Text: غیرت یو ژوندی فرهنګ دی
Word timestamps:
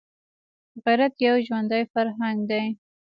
غیرت 0.83 1.13
یو 1.27 1.35
ژوندی 1.45 1.83
فرهنګ 1.93 2.37
دی 2.49 2.65